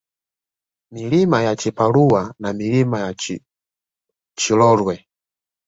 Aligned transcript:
Milima 0.91 1.41
ya 1.43 1.55
Chiparua 1.55 2.35
na 2.39 2.53
Milima 2.53 2.99
ya 2.99 3.15
Chirolwe 4.35 5.07